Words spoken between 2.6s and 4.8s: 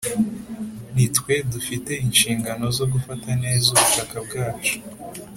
zo gufata neza ubutaka bwacu